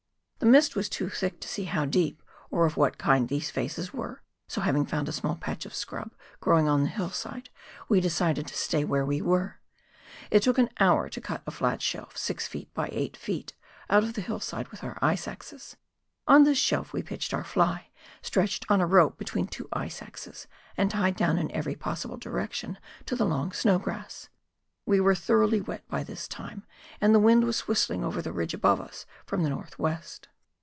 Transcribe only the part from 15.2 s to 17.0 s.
axes. On this shelf